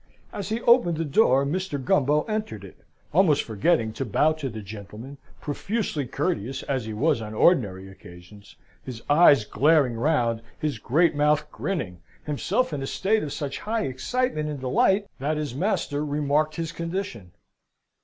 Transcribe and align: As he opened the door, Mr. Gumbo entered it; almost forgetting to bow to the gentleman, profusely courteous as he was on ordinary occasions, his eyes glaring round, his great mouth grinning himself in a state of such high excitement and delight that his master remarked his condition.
As 0.33 0.49
he 0.49 0.61
opened 0.61 0.97
the 0.97 1.05
door, 1.05 1.45
Mr. 1.45 1.77
Gumbo 1.79 2.23
entered 2.23 2.63
it; 2.63 2.77
almost 3.13 3.43
forgetting 3.43 3.93
to 3.93 4.03
bow 4.03 4.31
to 4.33 4.49
the 4.49 4.61
gentleman, 4.63 5.19
profusely 5.39 6.07
courteous 6.07 6.63
as 6.63 6.85
he 6.85 6.91
was 6.93 7.21
on 7.21 7.35
ordinary 7.35 7.87
occasions, 7.87 8.55
his 8.83 9.03
eyes 9.11 9.45
glaring 9.45 9.93
round, 9.93 10.41
his 10.57 10.79
great 10.79 11.13
mouth 11.13 11.51
grinning 11.51 12.01
himself 12.25 12.73
in 12.73 12.81
a 12.81 12.87
state 12.87 13.21
of 13.21 13.31
such 13.31 13.59
high 13.59 13.83
excitement 13.85 14.49
and 14.49 14.59
delight 14.59 15.05
that 15.19 15.37
his 15.37 15.53
master 15.53 16.03
remarked 16.03 16.55
his 16.55 16.71
condition. 16.71 17.33